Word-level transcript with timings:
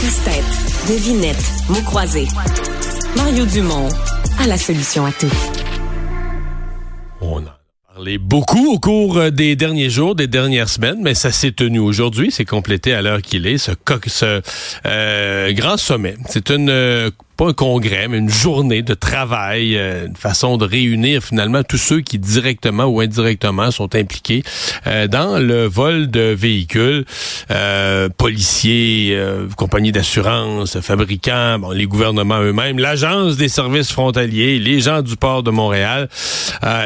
Casse-tête, 0.00 0.44
devinette, 0.88 1.52
mots 1.68 1.82
croisés. 1.82 2.28
Mario 3.16 3.44
Dumont 3.46 3.88
a 4.38 4.46
la 4.46 4.56
solution 4.56 5.04
à 5.04 5.10
tout. 5.10 5.32
On 7.20 7.40
a 7.40 7.58
parlé 7.92 8.18
beaucoup 8.18 8.74
au 8.74 8.78
cours 8.78 9.18
euh, 9.18 9.30
des 9.30 9.56
derniers 9.56 9.90
jours, 9.90 10.14
des 10.14 10.28
dernières 10.28 10.68
semaines, 10.68 10.98
mais 11.02 11.14
ça 11.14 11.32
s'est 11.32 11.50
tenu 11.50 11.80
aujourd'hui. 11.80 12.30
C'est 12.30 12.44
complété 12.44 12.92
à 12.92 13.02
l'heure 13.02 13.22
qu'il 13.22 13.48
est, 13.48 13.58
ce, 13.58 14.42
euh, 14.86 15.52
grand 15.52 15.76
sommet. 15.76 16.16
C'est 16.28 16.50
une 16.50 16.70
euh, 16.70 17.10
pas 17.38 17.50
un 17.50 17.52
congrès, 17.52 18.08
mais 18.08 18.18
une 18.18 18.28
journée 18.28 18.82
de 18.82 18.94
travail, 18.94 19.76
euh, 19.76 20.08
une 20.08 20.16
façon 20.16 20.56
de 20.56 20.64
réunir 20.64 21.22
finalement 21.22 21.62
tous 21.62 21.78
ceux 21.78 22.00
qui 22.00 22.18
directement 22.18 22.86
ou 22.86 23.00
indirectement 23.00 23.70
sont 23.70 23.94
impliqués 23.94 24.42
euh, 24.88 25.06
dans 25.06 25.38
le 25.38 25.66
vol 25.66 26.10
de 26.10 26.34
véhicules, 26.36 27.04
euh, 27.52 28.08
policiers, 28.08 29.10
euh, 29.12 29.46
compagnies 29.56 29.92
d'assurance, 29.92 30.80
fabricants, 30.80 31.60
bon, 31.60 31.70
les 31.70 31.86
gouvernements 31.86 32.40
eux-mêmes, 32.40 32.80
l'agence 32.80 33.36
des 33.36 33.48
services 33.48 33.92
frontaliers, 33.92 34.58
les 34.58 34.80
gens 34.80 35.00
du 35.00 35.16
port 35.16 35.44
de 35.44 35.52
Montréal. 35.52 36.08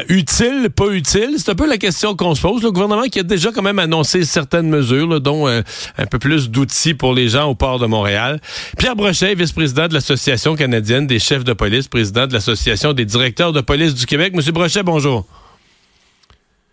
utile, 0.07 0.69
pas 0.69 0.89
utile, 0.89 1.31
c'est 1.37 1.49
un 1.49 1.55
peu 1.55 1.67
la 1.67 1.79
question 1.79 2.15
qu'on 2.15 2.35
se 2.35 2.41
pose. 2.41 2.61
Le 2.61 2.71
gouvernement 2.71 3.09
qui 3.11 3.19
a 3.19 3.23
déjà 3.23 3.51
quand 3.51 3.63
même 3.63 3.79
annoncé 3.79 4.23
certaines 4.23 4.69
mesures, 4.69 5.19
dont 5.19 5.47
un 5.47 6.05
peu 6.11 6.19
plus 6.19 6.51
d'outils 6.51 6.93
pour 6.93 7.15
les 7.15 7.29
gens 7.29 7.45
au 7.45 7.55
port 7.55 7.79
de 7.79 7.87
Montréal. 7.87 8.39
Pierre 8.77 8.95
Brochet, 8.95 9.33
vice-président 9.33 9.87
de 9.87 9.95
l'association 9.95 10.42
canadienne 10.55 11.07
des 11.07 11.19
chefs 11.19 11.43
de 11.43 11.53
police, 11.53 11.87
président 11.87 12.27
de 12.27 12.33
l'Association 12.33 12.93
des 12.93 13.05
directeurs 13.05 13.53
de 13.53 13.61
police 13.61 13.95
du 13.95 14.05
Québec. 14.05 14.35
Monsieur 14.35 14.51
Brochet, 14.51 14.83
bonjour. 14.83 15.25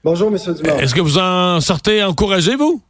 Bonjour, 0.02 0.30
Monsieur 0.30 0.55
Dumont. 0.55 0.79
Est-ce 0.79 0.95
que 0.95 1.01
vous 1.01 1.19
en 1.19 1.60
sortez 1.60 2.02
encouragé, 2.02 2.56
vous? 2.56 2.83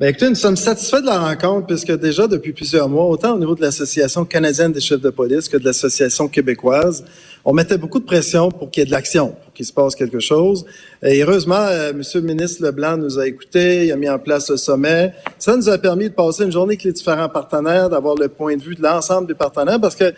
Bien, 0.00 0.10
écoutez, 0.10 0.28
nous 0.28 0.36
sommes 0.36 0.56
satisfaits 0.56 1.00
de 1.00 1.06
la 1.06 1.18
rencontre 1.18 1.66
puisque 1.66 1.90
déjà 1.90 2.28
depuis 2.28 2.52
plusieurs 2.52 2.88
mois, 2.88 3.06
autant 3.06 3.34
au 3.34 3.38
niveau 3.40 3.56
de 3.56 3.62
l'Association 3.62 4.24
canadienne 4.24 4.70
des 4.70 4.78
chefs 4.78 5.00
de 5.00 5.10
police 5.10 5.48
que 5.48 5.56
de 5.56 5.64
l'Association 5.64 6.28
québécoise, 6.28 7.04
on 7.44 7.52
mettait 7.52 7.78
beaucoup 7.78 7.98
de 7.98 8.04
pression 8.04 8.48
pour 8.48 8.70
qu'il 8.70 8.82
y 8.82 8.84
ait 8.84 8.86
de 8.86 8.92
l'action, 8.92 9.34
pour 9.42 9.52
qu'il 9.52 9.66
se 9.66 9.72
passe 9.72 9.96
quelque 9.96 10.20
chose. 10.20 10.64
Et 11.02 11.20
heureusement, 11.20 11.56
euh, 11.58 11.90
M. 11.90 12.02
le 12.14 12.20
ministre 12.20 12.62
Leblanc 12.62 12.96
nous 12.96 13.18
a 13.18 13.26
écoutés, 13.26 13.86
il 13.86 13.92
a 13.92 13.96
mis 13.96 14.08
en 14.08 14.20
place 14.20 14.48
le 14.50 14.56
sommet. 14.56 15.14
Ça 15.36 15.56
nous 15.56 15.68
a 15.68 15.76
permis 15.78 16.10
de 16.10 16.14
passer 16.14 16.44
une 16.44 16.52
journée 16.52 16.74
avec 16.74 16.84
les 16.84 16.92
différents 16.92 17.28
partenaires, 17.28 17.88
d'avoir 17.88 18.14
le 18.14 18.28
point 18.28 18.56
de 18.56 18.62
vue 18.62 18.76
de 18.76 18.82
l'ensemble 18.82 19.26
des 19.26 19.34
partenaires 19.34 19.80
parce 19.80 19.96
que 19.96 20.14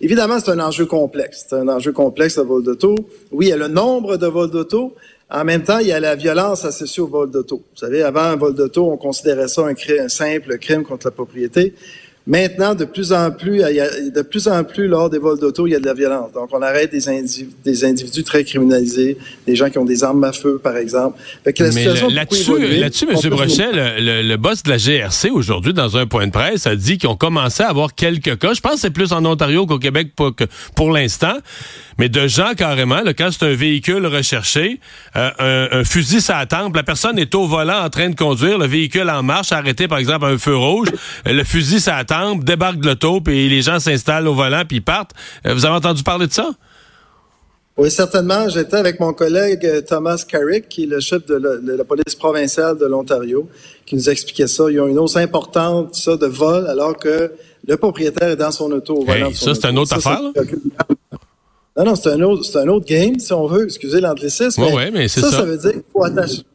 Évidemment, 0.00 0.38
c'est 0.38 0.50
un 0.50 0.58
enjeu 0.58 0.86
complexe. 0.86 1.46
C'est 1.48 1.56
un 1.56 1.68
enjeu 1.68 1.92
complexe, 1.92 2.36
le 2.36 2.42
vol 2.42 2.62
d'auto. 2.62 2.94
Oui, 3.30 3.46
il 3.46 3.48
y 3.50 3.52
a 3.52 3.56
le 3.56 3.68
nombre 3.68 4.16
de 4.16 4.26
vols 4.26 4.50
d'auto, 4.50 4.94
en 5.30 5.44
même 5.44 5.62
temps, 5.62 5.78
il 5.78 5.88
y 5.88 5.92
a 5.92 6.00
la 6.00 6.14
violence 6.14 6.64
associée 6.64 7.02
au 7.02 7.06
vol 7.06 7.30
d'auto. 7.30 7.56
Vous 7.56 7.78
savez, 7.78 8.02
avant 8.02 8.22
un 8.22 8.36
vol 8.36 8.54
d'auto, 8.54 8.90
on 8.90 8.96
considérait 8.96 9.48
ça 9.48 9.62
un, 9.66 9.74
un 10.00 10.08
simple 10.08 10.58
crime 10.58 10.84
contre 10.84 11.06
la 11.06 11.10
propriété. 11.10 11.74
Maintenant, 12.26 12.74
de 12.74 12.86
plus 12.86 13.12
en 13.12 13.30
plus, 13.30 13.60
il 13.68 13.76
y 13.76 13.80
a, 13.80 13.88
de 14.10 14.22
plus 14.22 14.48
en 14.48 14.64
plus, 14.64 14.88
lors 14.88 15.10
des 15.10 15.18
vols 15.18 15.38
d'auto, 15.38 15.66
il 15.66 15.72
y 15.72 15.74
a 15.74 15.78
de 15.78 15.84
la 15.84 15.92
violence. 15.92 16.32
Donc, 16.32 16.48
on 16.52 16.62
arrête 16.62 16.90
des, 16.90 17.04
des 17.62 17.84
individus 17.84 18.24
très 18.24 18.44
criminalisés, 18.44 19.18
des 19.46 19.54
gens 19.54 19.68
qui 19.68 19.76
ont 19.76 19.84
des 19.84 20.04
armes 20.04 20.24
à 20.24 20.32
feu, 20.32 20.58
par 20.62 20.78
exemple. 20.78 21.18
Fait 21.44 21.52
que 21.52 21.64
la 21.64 21.70
Mais 21.72 21.84
là-dessus, 21.84 22.78
là-dessus, 22.80 23.06
M. 23.10 23.30
Brochet, 23.30 23.72
le, 23.72 24.22
le, 24.22 24.36
boss 24.38 24.62
de 24.62 24.70
la 24.70 24.78
GRC, 24.78 25.28
aujourd'hui, 25.28 25.74
dans 25.74 25.98
un 25.98 26.06
point 26.06 26.26
de 26.26 26.32
presse, 26.32 26.66
a 26.66 26.76
dit 26.76 26.96
qu'ils 26.96 27.10
ont 27.10 27.16
commencé 27.16 27.62
à 27.62 27.68
avoir 27.68 27.94
quelques 27.94 28.38
cas. 28.38 28.54
Je 28.54 28.60
pense 28.62 28.76
que 28.76 28.80
c'est 28.80 28.90
plus 28.90 29.12
en 29.12 29.22
Ontario 29.26 29.66
qu'au 29.66 29.78
Québec 29.78 30.12
pour, 30.16 30.32
pour 30.74 30.92
l'instant. 30.92 31.36
Mais 31.98 32.08
de 32.08 32.26
gens, 32.26 32.54
carrément, 32.56 33.02
là, 33.02 33.12
quand 33.14 33.28
c'est 33.30 33.44
un 33.44 33.54
véhicule 33.54 34.06
recherché, 34.06 34.80
euh, 35.14 35.30
un, 35.38 35.78
un, 35.78 35.84
fusil 35.84 36.20
ça 36.20 36.44
tempe, 36.46 36.74
la 36.74 36.82
personne 36.82 37.18
est 37.18 37.34
au 37.34 37.46
volant 37.46 37.84
en 37.84 37.90
train 37.90 38.08
de 38.08 38.16
conduire, 38.16 38.58
le 38.58 38.66
véhicule 38.66 39.08
en 39.10 39.22
marche, 39.22 39.52
arrêté, 39.52 39.86
par 39.86 39.98
exemple, 39.98 40.24
à 40.24 40.28
un 40.28 40.38
feu 40.38 40.56
rouge, 40.56 40.88
le 41.26 41.44
fusil 41.44 41.80
ça 41.80 42.02
débarque 42.36 42.80
de 42.80 42.86
l'auto, 42.86 43.20
puis 43.20 43.48
les 43.48 43.62
gens 43.62 43.78
s'installent 43.78 44.28
au 44.28 44.34
volant, 44.34 44.64
puis 44.66 44.78
ils 44.78 44.84
partent. 44.84 45.12
Euh, 45.46 45.54
vous 45.54 45.64
avez 45.64 45.74
entendu 45.74 46.02
parler 46.02 46.26
de 46.26 46.32
ça? 46.32 46.50
Oui, 47.76 47.90
certainement. 47.90 48.48
J'étais 48.48 48.76
avec 48.76 49.00
mon 49.00 49.12
collègue 49.12 49.66
euh, 49.66 49.80
Thomas 49.80 50.24
Carrick, 50.26 50.68
qui 50.68 50.84
est 50.84 50.86
le 50.86 51.00
chef 51.00 51.26
de 51.26 51.34
la, 51.34 51.84
police 51.84 52.14
provinciale 52.14 52.78
de 52.78 52.86
l'Ontario, 52.86 53.48
qui 53.84 53.96
nous 53.96 54.08
expliquait 54.08 54.46
ça. 54.46 54.64
Ils 54.70 54.80
ont 54.80 54.86
une 54.86 54.98
hausse 54.98 55.16
importante 55.16 55.94
ça, 55.94 56.16
de 56.16 56.26
vol, 56.26 56.66
alors 56.68 56.96
que 56.96 57.32
le 57.66 57.76
propriétaire 57.76 58.30
est 58.30 58.36
dans 58.36 58.52
son 58.52 58.70
auto 58.70 58.94
au 58.94 59.04
volant. 59.04 59.32
ça, 59.34 59.54
c'est 59.54 59.68
une 59.68 59.78
autre 59.78 59.94
affaire? 59.94 60.20
non, 61.76 61.84
non, 61.84 61.94
c'est 61.96 62.10
un 62.10 62.20
autre, 62.20 62.44
c'est 62.44 62.58
un 62.58 62.68
autre 62.68 62.86
game, 62.86 63.18
si 63.18 63.32
on 63.32 63.46
veut. 63.46 63.64
Excusez 63.64 64.00
l'anglicisme. 64.00 64.62
Oui, 64.62 64.90
mais, 64.92 65.08
c'est 65.08 65.20
ça, 65.20 65.30
ça. 65.30 65.42
veut 65.42 65.58
dire 65.58 65.72
qu'il 65.72 65.82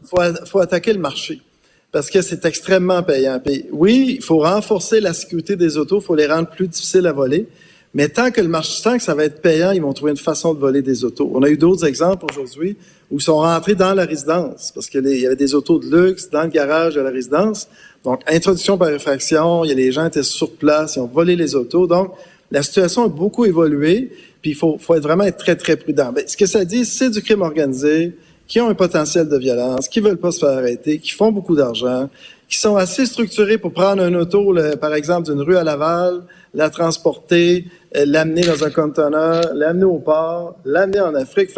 faut, 0.08 0.22
faut 0.46 0.59
attaquer 0.59 0.94
le 0.94 1.00
marché 1.00 1.42
parce 1.91 2.09
que 2.09 2.22
c'est 2.22 2.45
extrêmement 2.45 3.01
payant. 3.03 3.41
oui, 3.72 4.16
il 4.17 4.23
faut 4.23 4.39
renforcer 4.39 5.00
la 5.00 5.13
sécurité 5.13 5.55
des 5.55 5.77
autos, 5.77 6.00
il 6.00 6.05
faut 6.05 6.16
les 6.16 6.27
rendre 6.27 6.50
plus 6.50 6.67
difficiles 6.67 7.07
à 7.07 7.11
voler. 7.11 7.47
Mais 7.95 8.07
tant 8.07 8.29
que 8.29 8.39
le 8.39 8.47
marché, 8.47 8.83
tant 8.83 8.97
que 8.97 9.03
ça 9.03 9.16
va 9.16 9.23
être 9.23 9.41
payant, 9.41 9.72
ils 9.72 9.81
vont 9.81 9.94
trouver 9.94 10.11
une 10.11 10.17
façon 10.17 10.53
de 10.53 10.59
voler 10.59 10.83
des 10.83 11.03
autos. 11.03 11.31
On 11.33 11.41
a 11.41 11.50
eu 11.50 11.57
d'autres 11.57 11.85
exemples 11.85 12.25
aujourd'hui 12.29 12.77
où 13.09 13.17
ils 13.17 13.22
sont 13.22 13.38
rentrés 13.38 13.73
dans 13.73 13.95
la 13.95 14.05
résidence 14.05 14.72
parce 14.72 14.88
qu'il 14.88 15.07
y 15.07 15.25
avait 15.25 15.35
des 15.35 15.55
autos 15.55 15.79
de 15.79 15.89
luxe 15.89 16.29
dans 16.29 16.44
le 16.44 16.50
garage 16.50 16.94
de 16.94 17.01
la 17.01 17.09
résidence. 17.09 17.67
Donc, 18.03 18.21
introduction 18.27 18.77
par 18.77 18.89
effraction, 18.89 19.66
il 19.66 19.69
y 19.69 19.71
a 19.71 19.75
les 19.75 19.91
gens 19.91 20.06
étaient 20.06 20.21
sur 20.21 20.51
place, 20.51 20.97
ils 20.97 21.00
ont 21.00 21.07
volé 21.07 21.35
les 21.35 21.56
autos. 21.56 21.88
Donc, 21.88 22.13
la 22.51 22.61
situation 22.61 23.06
a 23.06 23.07
beaucoup 23.07 23.45
évolué, 23.45 24.11
puis 24.41 24.51
il 24.51 24.56
faut, 24.56 24.77
faut 24.77 24.94
être 24.94 25.03
vraiment 25.03 25.23
être 25.23 25.38
très, 25.38 25.56
très 25.56 25.75
prudent. 25.75 26.11
Mais 26.16 26.27
ce 26.27 26.38
que 26.38 26.45
ça 26.45 26.66
dit, 26.66 26.85
c'est 26.85 27.09
du 27.09 27.23
crime 27.23 27.41
organisé, 27.41 28.16
qui 28.50 28.60
ont 28.60 28.68
un 28.68 28.74
potentiel 28.74 29.30
de 29.30 29.38
violence, 29.38 29.88
qui 29.88 30.00
veulent 30.02 30.18
pas 30.18 30.32
se 30.32 30.40
faire 30.40 30.58
arrêter, 30.58 30.98
qui 30.98 31.12
font 31.12 31.32
beaucoup 31.32 31.56
d'argent, 31.56 32.10
qui 32.50 32.58
sont 32.58 32.76
assez 32.76 33.06
structurés 33.06 33.60
pour 33.60 33.72
prendre 33.72 34.02
un 34.02 34.14
auto, 34.16 34.56
par 34.82 34.96
exemple, 34.96 35.32
d'une 35.32 35.40
rue 35.42 35.56
à 35.56 35.64
Laval, 35.64 36.24
la 36.56 36.72
transporter, 36.72 37.66
euh, 37.96 38.06
l'amener 38.08 38.42
dans 38.42 38.64
un 38.64 38.72
conteneur, 38.72 39.54
l'amener 39.54 39.86
au 39.86 40.00
port, 40.00 40.56
l'amener 40.66 41.00
en 41.00 41.14
Afrique. 41.14 41.52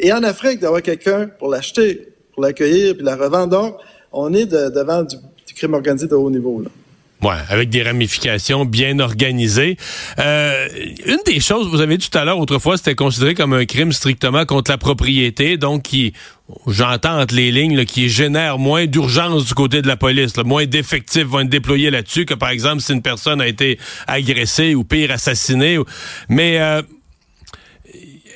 Et 0.00 0.12
en 0.12 0.24
Afrique, 0.24 0.58
d'avoir 0.58 0.82
quelqu'un 0.82 1.28
pour 1.38 1.48
l'acheter, 1.48 2.08
pour 2.34 2.42
l'accueillir, 2.42 2.96
puis 2.96 3.04
la 3.04 3.14
revendre. 3.14 3.48
Donc, 3.48 3.76
on 4.10 4.34
est 4.34 4.46
devant 4.46 5.04
du, 5.04 5.14
du 5.46 5.54
crime 5.54 5.74
organisé 5.74 6.08
de 6.08 6.16
haut 6.16 6.30
niveau. 6.30 6.60
Là. 6.60 6.70
Ouais, 7.22 7.36
avec 7.48 7.70
des 7.70 7.84
ramifications 7.84 8.64
bien 8.64 8.98
organisées. 8.98 9.76
Euh, 10.18 10.68
une 11.06 11.20
des 11.24 11.38
choses, 11.38 11.68
vous 11.68 11.80
avez 11.80 11.96
dit 11.96 12.10
tout 12.10 12.18
à 12.18 12.24
l'heure, 12.24 12.38
autrefois, 12.38 12.76
c'était 12.76 12.96
considéré 12.96 13.34
comme 13.34 13.52
un 13.52 13.64
crime 13.64 13.92
strictement 13.92 14.44
contre 14.44 14.72
la 14.72 14.78
propriété, 14.78 15.56
donc 15.56 15.82
qui, 15.82 16.14
j'entends 16.66 17.20
entre 17.20 17.36
les 17.36 17.52
lignes, 17.52 17.84
qui 17.84 18.08
génère 18.08 18.58
moins 18.58 18.86
d'urgence 18.86 19.44
du 19.44 19.54
côté 19.54 19.82
de 19.82 19.88
la 19.88 19.96
police, 19.96 20.36
moins 20.38 20.66
d'effectifs 20.66 21.26
vont 21.26 21.40
être 21.40 21.48
déployés 21.48 21.90
là-dessus 21.90 22.24
que, 22.24 22.34
par 22.34 22.50
exemple, 22.50 22.80
si 22.82 22.92
une 22.92 23.02
personne 23.02 23.40
a 23.40 23.46
été 23.46 23.78
agressée 24.08 24.74
ou 24.74 24.82
pire, 24.82 25.12
assassinée. 25.12 25.78
Mais... 26.28 26.58
Euh, 26.60 26.82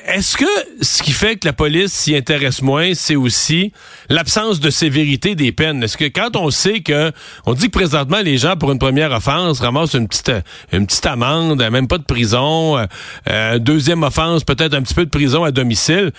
est-ce 0.06 0.36
que 0.36 0.44
ce 0.82 1.02
qui 1.02 1.12
fait 1.12 1.36
que 1.36 1.46
la 1.46 1.52
police 1.52 1.92
s'y 1.92 2.16
intéresse 2.16 2.62
moins, 2.62 2.92
c'est 2.94 3.16
aussi 3.16 3.72
l'absence 4.08 4.60
de 4.60 4.70
sévérité 4.70 5.34
des 5.34 5.52
peines? 5.52 5.82
Est-ce 5.82 5.96
que 5.96 6.04
quand 6.04 6.36
on 6.36 6.50
sait 6.50 6.80
que, 6.80 7.12
on 7.44 7.54
dit 7.54 7.66
que 7.66 7.72
présentement, 7.72 8.20
les 8.22 8.38
gens, 8.38 8.56
pour 8.56 8.70
une 8.70 8.78
première 8.78 9.10
offense, 9.10 9.60
ramassent 9.60 9.94
une 9.94 10.06
petite, 10.06 10.32
une 10.72 10.86
petite 10.86 11.06
amende, 11.06 11.62
même 11.70 11.88
pas 11.88 11.98
de 11.98 12.04
prison, 12.04 12.78
euh, 12.78 12.86
euh 13.28 13.58
deuxième 13.58 14.02
offense, 14.04 14.44
peut-être 14.44 14.74
un 14.74 14.82
petit 14.82 14.94
peu 14.94 15.04
de 15.04 15.10
prison 15.10 15.42
à 15.42 15.50
domicile, 15.50 16.12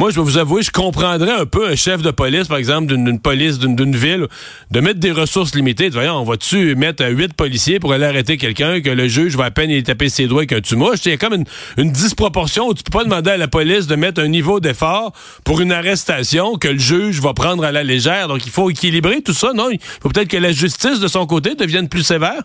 moi, 0.00 0.08
je 0.08 0.16
vais 0.16 0.22
vous 0.22 0.38
avouer, 0.38 0.62
je 0.62 0.70
comprendrais 0.70 1.30
un 1.30 1.44
peu 1.44 1.68
un 1.68 1.74
chef 1.74 2.00
de 2.00 2.10
police, 2.10 2.48
par 2.48 2.56
exemple, 2.56 2.86
d'une 2.86 3.20
police 3.20 3.58
d'une 3.58 3.94
ville, 3.94 4.28
de 4.70 4.80
mettre 4.80 4.98
des 4.98 5.12
ressources 5.12 5.54
limitées. 5.54 5.90
Voyons, 5.90 6.14
on 6.14 6.24
va-tu 6.24 6.74
mettre 6.74 7.04
huit 7.04 7.34
policiers 7.34 7.78
pour 7.78 7.92
aller 7.92 8.06
arrêter 8.06 8.38
quelqu'un 8.38 8.80
que 8.80 8.88
le 8.88 9.08
juge 9.08 9.36
va 9.36 9.44
à 9.44 9.50
peine 9.50 9.68
y 9.68 9.82
taper 9.82 10.08
ses 10.08 10.26
doigts 10.26 10.46
qu'un 10.46 10.62
tue 10.62 10.74
Il 11.04 11.10
y 11.10 11.12
a 11.12 11.18
comme 11.18 11.34
une, 11.34 11.44
une, 11.76 11.92
disproportion 11.92 12.68
où 12.68 12.72
tu 12.72 12.82
peux 12.82 12.96
pas 12.96 13.04
demander 13.04 13.32
à 13.32 13.36
la 13.36 13.46
police 13.46 13.88
de 13.88 13.94
mettre 13.94 14.22
un 14.22 14.28
niveau 14.28 14.58
d'effort 14.58 15.12
pour 15.44 15.60
une 15.60 15.70
arrestation 15.70 16.56
que 16.56 16.68
le 16.68 16.78
juge 16.78 17.20
va 17.20 17.34
prendre 17.34 17.62
à 17.62 17.70
la 17.70 17.82
légère. 17.82 18.26
Donc, 18.26 18.46
il 18.46 18.50
faut 18.50 18.70
équilibrer 18.70 19.20
tout 19.20 19.34
ça, 19.34 19.52
non? 19.52 19.68
Il 19.70 19.80
faut 19.82 20.08
peut-être 20.08 20.28
que 20.28 20.38
la 20.38 20.52
justice, 20.52 20.98
de 21.00 21.08
son 21.08 21.26
côté, 21.26 21.56
devienne 21.56 21.90
plus 21.90 22.04
sévère. 22.04 22.40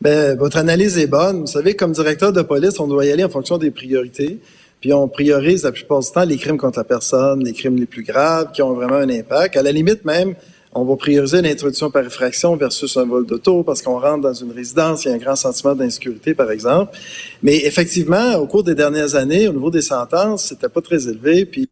Ben, 0.00 0.38
votre 0.38 0.56
analyse 0.56 0.96
est 0.96 1.06
bonne. 1.06 1.40
Vous 1.40 1.46
savez, 1.48 1.76
comme 1.76 1.92
directeur 1.92 2.32
de 2.32 2.40
police, 2.40 2.80
on 2.80 2.86
doit 2.86 3.04
y 3.04 3.12
aller 3.12 3.24
en 3.24 3.28
fonction 3.28 3.58
des 3.58 3.70
priorités. 3.70 4.38
Puis 4.80 4.92
on 4.92 5.08
priorise 5.08 5.64
la 5.64 5.72
plupart 5.72 6.00
du 6.00 6.10
temps 6.10 6.24
les 6.24 6.36
crimes 6.36 6.56
contre 6.56 6.78
la 6.78 6.84
personne, 6.84 7.42
les 7.44 7.52
crimes 7.52 7.76
les 7.76 7.86
plus 7.86 8.02
graves 8.02 8.52
qui 8.52 8.62
ont 8.62 8.74
vraiment 8.74 8.96
un 8.96 9.08
impact. 9.08 9.56
À 9.56 9.62
la 9.62 9.72
limite 9.72 10.04
même, 10.04 10.34
on 10.74 10.84
va 10.84 10.96
prioriser 10.96 11.42
l'introduction 11.42 11.90
par 11.90 12.04
effraction 12.04 12.54
versus 12.56 12.96
un 12.96 13.04
vol 13.04 13.26
d'auto 13.26 13.62
parce 13.62 13.82
qu'on 13.82 13.98
rentre 13.98 14.20
dans 14.20 14.34
une 14.34 14.52
résidence, 14.52 15.04
il 15.04 15.08
y 15.08 15.10
a 15.10 15.14
un 15.14 15.18
grand 15.18 15.36
sentiment 15.36 15.74
d'insécurité, 15.74 16.34
par 16.34 16.50
exemple. 16.50 16.96
Mais 17.42 17.56
effectivement, 17.64 18.34
au 18.36 18.46
cours 18.46 18.64
des 18.64 18.74
dernières 18.74 19.14
années, 19.14 19.48
au 19.48 19.52
niveau 19.52 19.70
des 19.70 19.82
sentences, 19.82 20.44
c'était 20.44 20.68
pas 20.68 20.82
très 20.82 21.08
élevé. 21.08 21.46
Puis, 21.46 21.68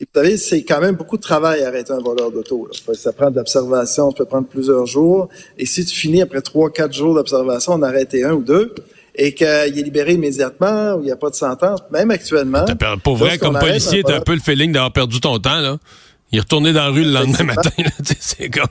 vous 0.00 0.06
savez, 0.12 0.36
c'est 0.36 0.64
quand 0.64 0.80
même 0.80 0.96
beaucoup 0.96 1.16
de 1.16 1.22
travail 1.22 1.62
à 1.62 1.68
arrêter 1.68 1.92
un 1.92 2.00
voleur 2.00 2.32
d'auto. 2.32 2.68
Ça 2.94 3.12
prend 3.12 3.30
de 3.30 3.36
l'observation, 3.36 4.10
ça 4.10 4.16
peut 4.16 4.24
prendre 4.24 4.48
plusieurs 4.48 4.86
jours. 4.86 5.28
Et 5.56 5.64
si 5.64 5.84
tu 5.84 5.96
finis 5.96 6.20
après 6.20 6.42
trois, 6.42 6.70
quatre 6.70 6.92
jours 6.92 7.14
d'observation, 7.14 7.74
on 7.74 7.82
arrête 7.82 8.14
un 8.14 8.32
ou 8.32 8.42
deux, 8.42 8.74
et 9.14 9.34
qu'il 9.34 9.46
est 9.46 9.82
libéré 9.82 10.14
immédiatement, 10.14 10.94
ou 10.94 11.00
il 11.02 11.06
n'y 11.06 11.12
a 11.12 11.16
pas 11.16 11.30
de 11.30 11.34
sentence, 11.34 11.80
même 11.90 12.10
actuellement. 12.10 12.64
Pour 13.02 13.16
vrai, 13.16 13.38
comme 13.38 13.58
policier, 13.58 14.02
t'as 14.02 14.16
un 14.16 14.20
peu 14.20 14.34
le 14.34 14.40
feeling 14.40 14.72
d'avoir 14.72 14.92
perdu 14.92 15.20
ton 15.20 15.38
temps, 15.38 15.60
là. 15.60 15.78
Il 16.32 16.38
est 16.38 16.40
retourné 16.40 16.72
dans 16.72 16.80
la 16.80 16.88
rue 16.88 17.04
le 17.04 17.12
lendemain 17.12 17.44
matin. 17.44 17.70
c'est 18.18 18.48
comme... 18.48 18.66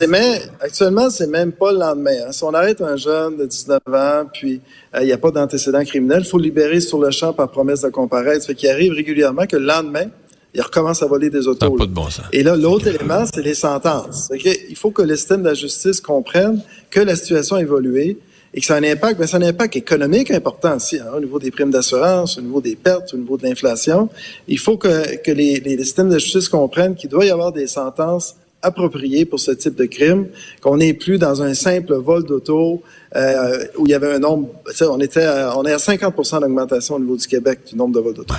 Ben, 0.00 0.40
actuellement, 0.60 1.10
c'est 1.10 1.28
même 1.28 1.52
pas 1.52 1.70
le 1.70 1.78
lendemain. 1.78 2.26
Hein. 2.26 2.32
Si 2.32 2.42
on 2.42 2.52
arrête 2.52 2.80
un 2.80 2.96
jeune 2.96 3.36
de 3.36 3.46
19 3.46 3.78
ans, 3.86 4.24
puis 4.32 4.60
euh, 4.96 5.02
il 5.02 5.06
n'y 5.06 5.12
a 5.12 5.18
pas 5.18 5.30
d'antécédent 5.30 5.84
criminel, 5.84 6.22
il 6.24 6.28
faut 6.28 6.38
libérer 6.38 6.80
sur 6.80 6.98
le 6.98 7.12
champ 7.12 7.32
par 7.32 7.52
promesse 7.52 7.82
de 7.82 7.88
comparaître. 7.88 8.44
Fait 8.44 8.56
qu'il 8.56 8.68
arrive 8.68 8.94
régulièrement 8.94 9.46
que 9.46 9.56
le 9.56 9.66
lendemain, 9.66 10.06
il 10.54 10.60
recommence 10.60 11.00
à 11.04 11.06
voler 11.06 11.30
des 11.30 11.46
autos. 11.46 11.70
Pas 11.70 11.86
de 11.86 11.92
bon 11.92 12.10
sens. 12.10 12.24
Et 12.32 12.42
là, 12.42 12.56
l'autre 12.56 12.88
élément, 12.88 13.24
c'est 13.32 13.42
les 13.42 13.54
sentences. 13.54 14.32
Il 14.34 14.76
faut 14.76 14.90
que 14.90 15.02
le 15.02 15.14
système 15.14 15.42
de 15.42 15.48
la 15.48 15.54
justice 15.54 16.00
comprenne 16.00 16.60
que 16.90 16.98
la 16.98 17.14
situation 17.14 17.56
a 17.56 17.60
évolué 17.60 18.18
et 18.58 18.60
que 18.60 18.66
ça 18.66 18.74
a 18.74 18.78
un 18.78 18.82
impact, 18.82 19.20
mais 19.20 19.28
ça 19.28 19.36
a 19.36 19.40
un 19.40 19.44
impact 19.44 19.76
économique 19.76 20.32
important 20.32 20.74
aussi, 20.74 20.98
hein, 20.98 21.12
au 21.16 21.20
niveau 21.20 21.38
des 21.38 21.52
primes 21.52 21.70
d'assurance, 21.70 22.38
au 22.38 22.40
niveau 22.40 22.60
des 22.60 22.74
pertes, 22.74 23.14
au 23.14 23.16
niveau 23.16 23.36
de 23.36 23.44
l'inflation. 23.44 24.08
Il 24.48 24.58
faut 24.58 24.76
que, 24.76 25.16
que 25.18 25.30
les, 25.30 25.60
les, 25.60 25.78
systèmes 25.84 26.08
de 26.08 26.18
justice 26.18 26.48
comprennent 26.48 26.96
qu'il 26.96 27.08
doit 27.08 27.24
y 27.24 27.30
avoir 27.30 27.52
des 27.52 27.68
sentences 27.68 28.34
appropriées 28.60 29.24
pour 29.26 29.38
ce 29.38 29.52
type 29.52 29.76
de 29.76 29.84
crime, 29.84 30.26
qu'on 30.60 30.78
n'est 30.78 30.92
plus 30.92 31.18
dans 31.18 31.40
un 31.40 31.54
simple 31.54 31.94
vol 31.94 32.24
d'auto 32.24 32.82
euh, 33.14 33.64
où 33.76 33.86
il 33.86 33.90
y 33.92 33.94
avait 33.94 34.14
un 34.14 34.18
nombre, 34.18 34.48
on 34.80 34.98
était, 34.98 35.28
on 35.54 35.64
est 35.64 35.72
à 35.72 35.76
50% 35.76 36.40
d'augmentation 36.40 36.96
au 36.96 36.98
niveau 36.98 37.16
du 37.16 37.28
Québec 37.28 37.60
du 37.70 37.76
nombre 37.76 37.94
de 37.94 38.00
vols 38.00 38.14
d'auto. 38.14 38.34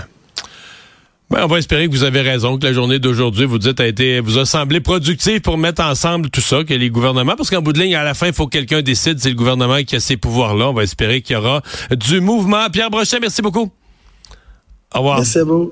Ben, 1.31 1.43
on 1.43 1.47
va 1.47 1.59
espérer 1.59 1.87
que 1.87 1.91
vous 1.91 2.03
avez 2.03 2.21
raison, 2.21 2.57
que 2.57 2.65
la 2.65 2.73
journée 2.73 2.97
d'aujourd'hui, 2.97 3.45
vous 3.45 3.59
dites, 3.59 3.79
a 3.79 3.85
été, 3.85 4.19
vous 4.19 4.39
a 4.39 4.45
semblé 4.45 4.79
productive 4.79 5.41
pour 5.41 5.59
mettre 5.59 5.83
ensemble 5.83 6.31
tout 6.31 6.41
ça, 6.41 6.63
que 6.63 6.73
les 6.73 6.89
gouvernements, 6.89 7.35
parce 7.35 7.51
qu'en 7.51 7.61
bout 7.61 7.71
de 7.71 7.79
ligne, 7.79 7.95
à 7.95 8.03
la 8.03 8.15
fin, 8.15 8.27
il 8.27 8.33
faut 8.33 8.47
que 8.47 8.51
quelqu'un 8.51 8.81
décide, 8.81 9.19
c'est 9.19 9.29
le 9.29 9.35
gouvernement 9.35 9.83
qui 9.83 9.95
a 9.95 9.99
ces 9.99 10.17
pouvoirs-là. 10.17 10.69
On 10.69 10.73
va 10.73 10.81
espérer 10.81 11.21
qu'il 11.21 11.35
y 11.35 11.37
aura 11.37 11.61
du 11.91 12.19
mouvement. 12.19 12.67
Pierre 12.71 12.89
Brochet, 12.89 13.19
merci 13.19 13.43
beaucoup. 13.43 13.71
Au 14.93 14.97
revoir. 14.97 15.17
Merci 15.17 15.37
à 15.37 15.43
vous. 15.43 15.71